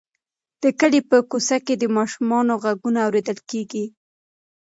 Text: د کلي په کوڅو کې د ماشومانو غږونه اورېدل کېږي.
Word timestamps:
د 0.61 0.63
کلي 0.79 1.01
په 1.09 1.17
کوڅو 1.29 1.57
کې 1.65 1.73
د 1.77 1.83
ماشومانو 1.97 2.53
غږونه 2.63 2.99
اورېدل 3.07 3.39
کېږي. 3.49 3.85